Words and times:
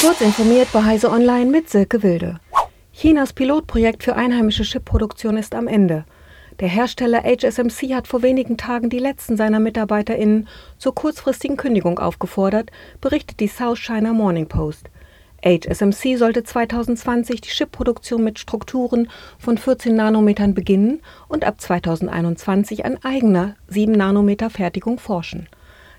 Kurz 0.00 0.20
informiert 0.20 0.68
bei 0.72 0.84
Heise 0.84 1.10
Online 1.10 1.50
mit 1.50 1.68
Silke 1.68 2.04
Wilde. 2.04 2.38
Chinas 2.92 3.32
Pilotprojekt 3.32 4.04
für 4.04 4.14
einheimische 4.14 4.62
Chipproduktion 4.62 5.36
ist 5.36 5.56
am 5.56 5.66
Ende. 5.66 6.04
Der 6.60 6.68
Hersteller 6.68 7.24
HSMC 7.24 7.94
hat 7.96 8.06
vor 8.06 8.22
wenigen 8.22 8.56
Tagen 8.56 8.90
die 8.90 9.00
letzten 9.00 9.36
seiner 9.36 9.58
MitarbeiterInnen 9.58 10.46
zur 10.78 10.94
kurzfristigen 10.94 11.56
Kündigung 11.56 11.98
aufgefordert, 11.98 12.70
berichtet 13.00 13.40
die 13.40 13.48
South 13.48 13.80
China 13.80 14.12
Morning 14.12 14.46
Post. 14.46 14.88
HSMC 15.44 16.16
sollte 16.16 16.44
2020 16.44 17.40
die 17.40 17.50
Chipproduktion 17.50 18.22
mit 18.22 18.38
Strukturen 18.38 19.10
von 19.40 19.58
14 19.58 19.96
Nanometern 19.96 20.54
beginnen 20.54 21.00
und 21.26 21.44
ab 21.44 21.60
2021 21.60 22.84
an 22.84 22.98
eigener 23.02 23.56
7 23.66 23.90
Nanometer 23.90 24.48
Fertigung 24.48 25.00
forschen. 25.00 25.48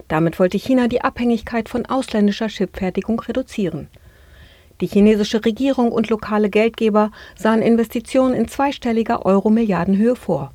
Damit 0.10 0.40
wollte 0.40 0.58
China 0.58 0.88
die 0.90 1.02
Abhängigkeit 1.02 1.70
von 1.70 1.86
ausländischer 1.86 2.48
Chipfertigung 2.48 3.22
reduzieren. 3.22 3.88
Die 4.82 4.88
chinesische 4.88 5.46
Regierung 5.46 5.92
und 5.92 6.10
lokale 6.10 6.50
Geldgeber 6.50 7.12
sahen 7.36 7.62
Investitionen 7.62 8.34
in 8.34 8.48
zweistelliger 8.48 9.26
Euro-Milliardenhöhe 9.26 10.16
vor. 10.16 10.52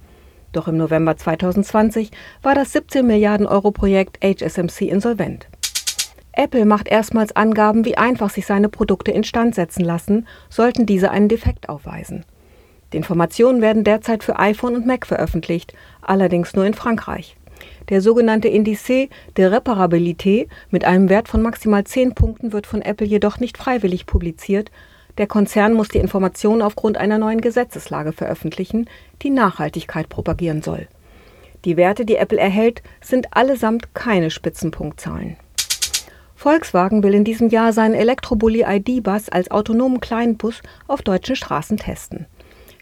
Doch 0.52 0.66
im 0.66 0.76
November 0.76 1.16
2020 1.16 2.10
war 2.42 2.54
das 2.54 2.72
17 2.72 3.06
Milliarden 3.06 3.46
Euro 3.46 3.70
Projekt 3.70 4.24
HSMC 4.24 4.82
insolvent. 4.82 5.48
Apple 6.32 6.64
macht 6.64 6.88
erstmals 6.88 7.36
Angaben, 7.36 7.84
wie 7.84 7.96
einfach 7.96 8.30
sich 8.30 8.46
seine 8.46 8.68
Produkte 8.68 9.12
instand 9.12 9.54
setzen 9.54 9.84
lassen, 9.84 10.26
sollten 10.48 10.84
diese 10.86 11.10
einen 11.10 11.28
Defekt 11.28 11.68
aufweisen. 11.68 12.24
Die 12.92 12.96
Informationen 12.96 13.60
werden 13.60 13.84
derzeit 13.84 14.24
für 14.24 14.38
iPhone 14.38 14.74
und 14.74 14.86
Mac 14.86 15.06
veröffentlicht, 15.06 15.74
allerdings 16.00 16.54
nur 16.54 16.64
in 16.64 16.74
Frankreich. 16.74 17.36
Der 17.90 18.00
sogenannte 18.00 18.48
Indice 18.48 19.08
de 19.36 19.46
Reparabilité 19.46 20.48
mit 20.70 20.84
einem 20.84 21.08
Wert 21.08 21.28
von 21.28 21.42
maximal 21.42 21.84
10 21.84 22.14
Punkten 22.14 22.52
wird 22.52 22.66
von 22.66 22.80
Apple 22.80 23.06
jedoch 23.06 23.38
nicht 23.38 23.58
freiwillig 23.58 24.06
publiziert, 24.06 24.70
der 25.18 25.26
Konzern 25.26 25.74
muss 25.74 25.88
die 25.88 25.98
Informationen 25.98 26.62
aufgrund 26.62 26.96
einer 26.96 27.18
neuen 27.18 27.40
Gesetzeslage 27.40 28.12
veröffentlichen, 28.12 28.88
die 29.22 29.30
Nachhaltigkeit 29.30 30.08
propagieren 30.08 30.62
soll. 30.62 30.88
Die 31.64 31.76
Werte, 31.76 32.04
die 32.04 32.16
Apple 32.16 32.38
erhält, 32.38 32.82
sind 33.00 33.28
allesamt 33.36 33.94
keine 33.94 34.30
Spitzenpunktzahlen. 34.30 35.36
Volkswagen 36.34 37.02
will 37.02 37.14
in 37.14 37.24
diesem 37.24 37.48
Jahr 37.48 37.72
seinen 37.72 37.94
Elektrobully 37.94 38.64
ID-Bus 38.66 39.28
als 39.28 39.50
autonomen 39.50 40.00
Kleinbus 40.00 40.62
auf 40.88 41.00
deutschen 41.00 41.36
Straßen 41.36 41.76
testen. 41.76 42.26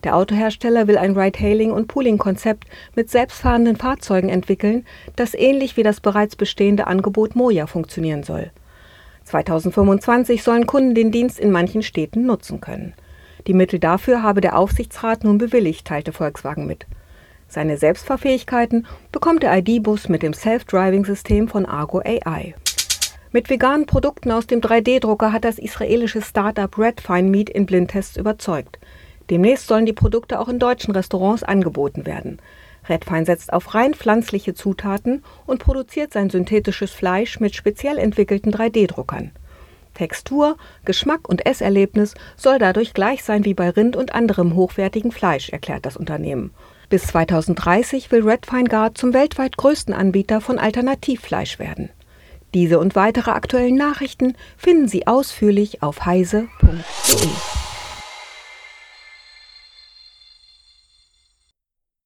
Der 0.05 0.17
Autohersteller 0.17 0.89
will 0.89 0.98
ein 0.98 1.17
Ride-Hailing- 1.17 1.70
und 1.70 1.86
Pooling-Konzept 1.86 2.64
mit 2.97 3.11
selbstfahrenden 3.11 3.77
Fahrzeugen 3.77 4.28
entwickeln, 4.28 4.84
das 5.14 5.34
ähnlich 5.34 5.77
wie 5.77 5.84
das 5.84 6.00
bereits 6.00 6.34
bestehende 6.34 6.86
Angebot 6.86 7.36
Moja 7.36 7.67
funktionieren 7.67 8.22
soll. 8.22 8.50
2025 9.25 10.42
sollen 10.42 10.67
Kunden 10.67 10.94
den 10.94 11.12
Dienst 11.12 11.39
in 11.39 11.53
manchen 11.53 11.83
Städten 11.83 12.27
nutzen 12.27 12.61
können. 12.61 12.94
Die 13.47 13.55
Mittel 13.55 13.78
dafür 13.78 14.22
habe 14.22 14.41
der 14.41 14.59
Aufsichtsrat 14.59 15.25
nun 15.25 15.39
bewilligt, 15.39 15.86
teilte 15.86 16.12
Volkswagen 16.12 16.66
mit. 16.66 16.87
Seine 17.48 17.77
Selbstfahrfähigkeiten 17.77 18.87
bekommt 19.12 19.42
der 19.42 19.56
ID-Bus 19.59 20.09
mit 20.09 20.22
dem 20.22 20.33
Self-Driving-System 20.33 21.48
von 21.48 21.66
Argo 21.66 22.00
AI. 22.00 22.55
Mit 23.31 23.50
veganen 23.50 23.87
Produkten 23.87 24.31
aus 24.31 24.47
dem 24.47 24.61
3D-Drucker 24.61 25.33
hat 25.33 25.44
das 25.44 25.59
israelische 25.59 26.22
Startup 26.22 26.77
Redfine 26.78 27.28
Meat 27.28 27.50
in 27.50 27.66
Blindtests 27.66 28.16
überzeugt. 28.16 28.78
Demnächst 29.33 29.66
sollen 29.66 29.86
die 29.86 29.94
Produkte 29.94 30.38
auch 30.38 30.48
in 30.48 30.58
deutschen 30.58 30.92
Restaurants 30.92 31.42
angeboten 31.42 32.05
werden. 32.05 32.38
Redfein 32.86 33.25
setzt 33.25 33.50
auf 33.50 33.75
rein 33.75 33.94
pflanzliche 33.94 34.52
Zutaten 34.52 35.25
und 35.47 35.58
produziert 35.58 36.12
sein 36.12 36.28
synthetisches 36.28 36.91
Fleisch 36.91 37.41
mit 37.41 37.56
speziell 37.56 37.97
entwickelten 37.97 38.53
3D-Druckern. 38.53 39.30
Textur, 39.94 40.58
Geschmack 40.84 41.30
und 41.30 41.47
Esserlebnis 41.47 42.12
soll 42.36 42.58
dadurch 42.58 42.92
gleich 42.92 43.25
sein 43.25 43.47
wie 43.47 43.55
bei 43.55 43.70
Rind 43.70 43.97
und 43.97 44.14
anderem 44.14 44.55
hochwertigen 44.55 45.12
Fleisch, 45.12 45.48
erklärt 45.48 45.86
das 45.86 45.97
Unternehmen. 45.97 46.50
Bis 46.91 47.06
2030 47.06 48.12
will 48.12 48.28
Redfine 48.28 48.69
Guard 48.69 48.98
zum 48.98 49.15
weltweit 49.15 49.56
größten 49.56 49.94
Anbieter 49.94 50.42
von 50.42 50.59
Alternativfleisch 50.59 51.59
werden. 51.59 51.88
Diese 52.53 52.78
und 52.78 52.97
weitere 52.97 53.31
aktuellen 53.31 53.76
Nachrichten 53.76 54.34
finden 54.59 54.88
Sie 54.88 55.06
ausführlich 55.06 55.82
auf 55.82 56.04
heise.de. 56.04 57.62